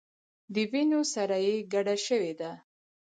[0.53, 2.51] د وینو سره یې ګډه شوې ده.